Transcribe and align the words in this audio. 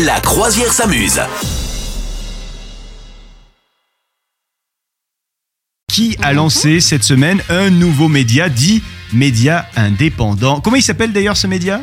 La 0.00 0.20
croisière 0.20 0.72
s'amuse. 0.72 1.20
qui 5.92 6.16
a 6.22 6.32
lancé 6.32 6.80
cette 6.80 7.04
semaine 7.04 7.42
un 7.50 7.68
nouveau 7.68 8.08
média 8.08 8.48
dit 8.48 8.82
média 9.12 9.68
indépendant? 9.76 10.62
Comment 10.62 10.76
il 10.76 10.82
s'appelle 10.82 11.12
d'ailleurs 11.12 11.36
ce 11.36 11.46
média? 11.46 11.82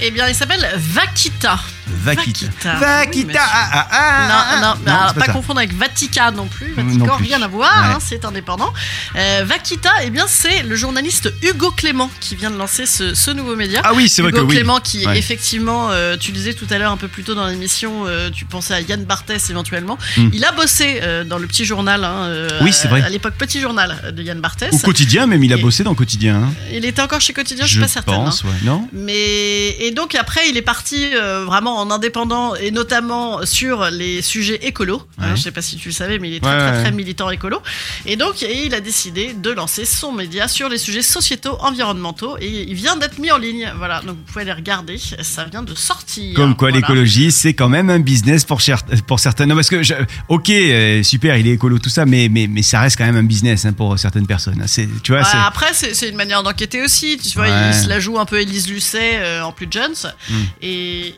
Eh 0.00 0.12
bien, 0.12 0.28
il 0.28 0.34
s'appelle 0.36 0.64
Vakita. 0.76 1.58
Vakita. 2.02 2.46
Vakita. 2.46 2.74
Vakita. 2.78 3.28
Oui, 3.28 3.34
ah, 3.38 3.68
ah, 3.72 3.88
ah, 3.90 4.28
Non, 4.28 4.34
ah, 4.34 4.60
non, 4.60 4.84
non, 4.92 4.98
alors, 5.00 5.14
pas, 5.14 5.32
confondre 5.32 5.58
avec 5.58 5.72
Vatica 5.74 6.30
non 6.30 6.46
plus. 6.46 6.74
Non 6.76 6.84
Vatican, 6.84 7.16
plus. 7.16 7.26
rien 7.26 7.42
à 7.42 7.48
voir, 7.48 7.70
Ouais. 7.72 7.94
hein, 7.94 7.98
c'est 8.00 8.24
indépendant. 8.24 8.72
Euh, 9.16 9.44
Vakita, 9.46 9.90
eh 10.04 10.10
bien, 10.10 10.26
c'est 10.28 10.62
le 10.62 10.76
journaliste 10.76 11.32
Hugo 11.42 11.70
Clément 11.70 12.10
qui 12.20 12.36
vient 12.36 12.50
de 12.50 12.56
lancer 12.56 12.86
ce, 12.86 13.14
ce 13.14 13.30
nouveau 13.30 13.56
média. 13.56 13.80
Ah 13.84 13.92
oui, 13.94 14.08
c'est 14.08 14.22
vrai 14.22 14.30
Hugo 14.30 14.40
que 14.40 14.46
oui. 14.46 14.54
Clément 14.56 14.80
qui, 14.80 15.06
Ouais. 15.06 15.18
effectivement, 15.18 15.90
euh, 15.90 16.16
tu 16.16 16.32
disais 16.32 16.54
tout 16.54 16.66
à 16.70 16.78
l'heure 16.78 16.92
un 16.92 16.96
peu 16.96 17.08
plus 17.08 17.22
tôt 17.24 17.34
dans 17.34 17.46
l'émission, 17.46 18.04
euh, 18.06 18.30
tu 18.30 18.44
pensais 18.44 18.74
à 18.74 18.80
Yann 18.80 19.04
Barthès 19.04 19.50
éventuellement. 19.50 19.98
Mm. 20.16 20.28
Il 20.32 20.44
a 20.44 20.52
bossé 20.52 21.00
euh, 21.02 21.24
dans 21.24 21.38
le 21.38 21.46
petit 21.46 21.64
journal, 21.64 22.04
hein, 22.04 22.24
euh, 22.26 22.48
Oui, 22.62 22.72
c'est 22.72 22.88
vrai. 22.88 23.02
à 23.02 23.08
l'époque 23.08 23.34
petit 23.34 23.60
journal 23.60 24.12
de 24.14 24.22
Yann 24.22 24.40
Barthès. 24.40 24.72
Au 24.74 24.78
quotidien 24.78 25.26
même, 25.26 25.42
il 25.44 25.52
a 25.52 25.56
Et- 25.56 25.62
bossé 25.62 25.84
dans 25.84 25.90
le 25.90 25.96
quotidien. 25.96 26.36
hein. 26.36 26.52
Il 26.72 26.84
était 26.84 27.02
encore 27.02 27.20
chez 27.20 27.32
Quotidien, 27.32 27.64
je 27.66 27.70
suis 27.72 27.80
pas 27.80 27.88
certaine. 27.88 28.14
pense, 28.16 28.42
ouais. 28.44 28.50
Non? 28.62 28.88
Mais 28.92 29.76
et 29.80 29.90
donc 29.92 30.14
après 30.14 30.48
il 30.48 30.56
est 30.56 30.62
parti 30.62 31.06
euh, 31.14 31.44
vraiment 31.44 31.77
en 31.80 31.90
indépendant 31.90 32.54
et 32.54 32.70
notamment 32.70 33.44
sur 33.46 33.90
les 33.90 34.22
sujets 34.22 34.66
écolos. 34.66 35.02
Hein, 35.18 35.30
Ouais. 35.30 35.36
je 35.36 35.42
sais 35.42 35.50
pas 35.52 35.62
si 35.62 35.76
tu 35.76 35.88
le 35.88 35.94
savais, 35.94 36.18
mais 36.18 36.28
il 36.30 36.34
est 36.36 36.40
très 36.40 36.50
Ouais, 36.50 36.58
très 36.58 36.70
ouais. 36.76 36.82
très 36.82 36.92
militant 36.92 37.30
écolo. 37.30 37.60
Et 38.06 38.16
donc 38.16 38.42
et 38.42 38.66
il 38.66 38.74
a 38.74 38.80
décidé 38.80 39.32
de 39.34 39.50
lancer 39.50 39.84
son 39.84 40.12
média 40.12 40.48
sur 40.48 40.68
les 40.68 40.78
sujets 40.78 41.02
sociétaux, 41.02 41.56
environnementaux 41.60 42.36
et 42.40 42.62
il 42.68 42.74
vient 42.74 42.96
d'être 42.96 43.18
mis 43.18 43.30
en 43.30 43.38
ligne. 43.38 43.72
Voilà, 43.78 44.00
donc 44.00 44.16
vous 44.16 44.22
pouvez 44.32 44.42
aller 44.42 44.52
regarder, 44.52 44.98
ça 44.98 45.44
vient 45.44 45.62
de 45.62 45.74
sortir. 45.74 46.34
Comme 46.34 46.56
quoi 46.56 46.68
Voilà. 46.70 46.80
l'écologie, 46.86 47.30
c'est 47.32 47.54
quand 47.54 47.68
même 47.68 47.90
un 47.90 48.00
business 48.00 48.44
pour, 48.44 48.60
cher- 48.60 48.82
pour 49.06 49.20
certains. 49.20 49.46
Non, 49.46 49.54
parce 49.54 49.68
que, 49.70 49.82
je- 49.82 49.94
ok, 50.28 50.50
euh, 50.50 51.02
super, 51.02 51.36
il 51.36 51.46
est 51.46 51.52
écolo, 51.52 51.78
tout 51.78 51.88
ça, 51.90 52.04
mais, 52.06 52.28
mais, 52.28 52.46
mais 52.46 52.62
ça 52.62 52.80
reste 52.80 52.96
quand 52.98 53.04
même 53.06 53.16
un 53.16 53.22
business 53.22 53.64
hein, 53.64 53.72
pour 53.72 53.98
certaines 53.98 54.26
personnes. 54.26 54.60
hein. 54.62 54.66
C'est, 54.66 54.88
tu 55.02 55.12
vois, 55.12 55.20
Ouais, 55.22 55.26
c'est. 55.30 55.36
après, 55.38 55.72
c'est 55.72 56.08
une 56.08 56.16
manière 56.16 56.42
d'enquêter 56.42 56.82
aussi. 56.82 57.18
Tu 57.18 57.36
vois, 57.38 57.48
il 57.48 57.74
se 57.74 57.88
la 57.88 58.00
joue 58.00 58.18
un 58.18 58.24
peu 58.24 58.40
Élise 58.40 58.68
Lucet 58.68 59.18
euh, 59.18 59.42
en 59.42 59.52
plus 59.52 59.68
jeune. 59.70 59.92
Mm. 60.28 60.34
Et, 60.62 60.68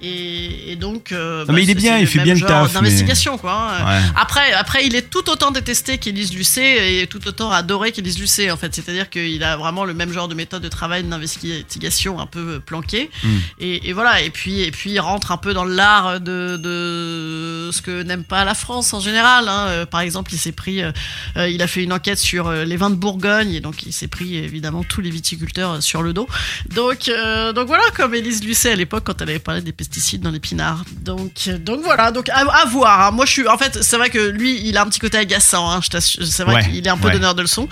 et, 0.02 0.49
et 0.68 0.76
donc. 0.76 1.12
euh, 1.12 1.44
Non, 1.46 1.52
mais 1.54 1.62
il 1.62 1.70
est 1.70 1.74
bien, 1.74 1.98
il 1.98 2.06
fait 2.06 2.20
bien 2.20 2.34
le 2.34 2.40
taf, 2.40 2.68
mais- 2.68 2.80
D'investigation, 2.80 3.38
quoi. 3.38 3.52
hein. 3.52 3.84
Ouais. 4.00 4.06
Après, 4.16 4.52
après, 4.52 4.86
il 4.86 4.94
est 4.94 5.10
tout 5.10 5.28
autant 5.30 5.50
détesté 5.50 5.98
qu'Élise 5.98 6.34
Lucet 6.34 7.00
et 7.02 7.06
tout 7.06 7.26
autant 7.28 7.50
adoré 7.50 7.92
qu'Élise 7.92 8.18
Lucet, 8.18 8.50
en 8.50 8.56
fait. 8.56 8.74
C'est-à-dire 8.74 9.08
qu'il 9.10 9.42
a 9.44 9.56
vraiment 9.56 9.84
le 9.84 9.94
même 9.94 10.12
genre 10.12 10.28
de 10.28 10.34
méthode 10.34 10.62
de 10.62 10.68
travail, 10.68 11.02
d'investigation 11.04 12.20
un 12.20 12.26
peu 12.26 12.60
planqué. 12.60 13.10
Mm. 13.22 13.28
Et, 13.60 13.88
et 13.88 13.92
voilà. 13.92 14.22
Et 14.22 14.30
puis, 14.30 14.60
et 14.60 14.70
puis, 14.70 14.90
il 14.92 15.00
rentre 15.00 15.32
un 15.32 15.36
peu 15.36 15.52
dans 15.54 15.64
l'art 15.64 16.20
de, 16.20 16.56
de 16.56 17.70
ce 17.72 17.82
que 17.82 18.02
n'aime 18.02 18.24
pas 18.24 18.44
la 18.44 18.54
France 18.54 18.92
en 18.94 19.00
général. 19.00 19.48
hein. 19.48 19.66
Euh, 19.68 19.86
Par 19.86 20.00
exemple, 20.00 20.32
il 20.34 20.38
s'est 20.38 20.52
pris, 20.52 20.82
euh, 20.82 20.92
euh, 21.36 21.48
il 21.48 21.62
a 21.62 21.66
fait 21.66 21.82
une 21.82 21.92
enquête 21.92 22.18
sur 22.18 22.48
euh, 22.48 22.64
les 22.64 22.76
vins 22.76 22.90
de 22.90 22.94
Bourgogne 22.96 23.52
et 23.52 23.60
donc 23.60 23.82
il 23.84 23.92
s'est 23.92 24.08
pris 24.08 24.36
évidemment 24.36 24.84
tous 24.84 25.00
les 25.00 25.10
viticulteurs 25.10 25.72
euh, 25.72 25.80
sur 25.80 26.02
le 26.02 26.12
dos. 26.12 26.28
Donc, 26.74 27.08
euh, 27.08 27.52
donc 27.52 27.66
voilà, 27.66 27.84
comme 27.96 28.14
Élise 28.14 28.44
Lucet 28.44 28.72
à 28.72 28.76
l'époque 28.76 29.04
quand 29.04 29.20
elle 29.22 29.30
avait 29.30 29.38
parlé 29.38 29.60
des 29.60 29.72
pesticides 29.72 30.20
dans 30.22 30.30
l'épinard. 30.40 30.84
Donc, 31.02 31.32
euh, 31.48 31.58
donc 31.58 31.80
voilà, 31.82 32.10
donc 32.10 32.28
à, 32.30 32.38
à 32.40 32.64
voir. 32.64 33.00
hein. 33.00 33.10
Moi, 33.10 33.26
je 33.26 33.32
suis, 33.32 33.46
en 33.48 33.58
fait, 33.58 33.82
c'est 33.82 33.96
vrai 33.96 34.08
que 34.10 34.18
lui, 34.18 34.60
il 34.66 34.76
a 34.76 34.82
un 34.82 34.86
petit 34.86 34.98
côté 35.00 35.18
agaçant. 35.18 35.70
Hein, 35.70 35.80
je 35.82 35.88
t'assure. 35.90 36.24
c'est 36.26 36.44
vrai 36.44 36.54
Ouais, 36.56 36.62
qu'il 36.64 36.86
est 36.86 36.90
un 36.90 36.96
peu 36.96 37.08
ouais. 37.08 37.12
donneur 37.12 37.34
de 37.34 37.42
leçons, 37.42 37.68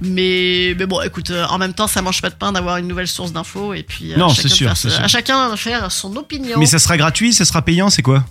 mais 0.00 0.74
mais 0.78 0.86
bon, 0.86 1.00
écoute, 1.02 1.30
euh, 1.30 1.44
en 1.46 1.58
même 1.58 1.74
temps, 1.74 1.86
ça 1.86 2.00
mange 2.02 2.22
pas 2.22 2.30
de 2.30 2.34
pain 2.34 2.52
d'avoir 2.52 2.76
une 2.78 2.86
nouvelle 2.88 3.08
source 3.08 3.32
d'infos 3.32 3.74
et 3.74 3.82
puis 3.82 4.12
euh, 4.12 4.16
Non, 4.16 4.28
c'est 4.30 4.48
sûr, 4.48 4.76
sûr. 4.76 4.90
à 5.00 5.08
chacun 5.08 5.50
de 5.50 5.56
faire 5.56 5.90
son 5.90 6.14
opinion. 6.16 6.58
Mais 6.58 6.66
ça 6.66 6.78
sera 6.78 6.96
gratuit, 6.96 7.32
ça 7.34 7.44
sera 7.44 7.62
payant, 7.62 7.90
c'est 7.90 8.02
quoi? 8.02 8.24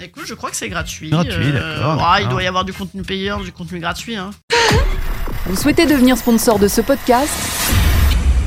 Écoute, 0.00 0.24
je 0.26 0.34
crois 0.34 0.50
que 0.50 0.56
c'est 0.56 0.68
gratuit. 0.68 1.10
Gratuit, 1.10 1.32
Euh, 1.54 1.96
il 2.20 2.28
doit 2.28 2.42
y 2.42 2.46
avoir 2.46 2.64
du 2.64 2.72
contenu 2.72 3.02
payant, 3.02 3.40
du 3.40 3.52
contenu 3.52 3.80
gratuit. 3.80 4.16
Hein. 4.16 4.30
Vous 5.46 5.56
souhaitez 5.56 5.86
devenir 5.86 6.16
sponsor 6.18 6.58
de 6.58 6.68
ce 6.68 6.80
podcast? 6.80 7.32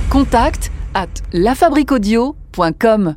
Contact 0.10 0.72
à 0.94 1.08
lafabriquaudio.com. 1.34 3.14